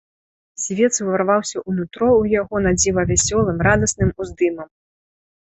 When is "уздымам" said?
4.27-4.67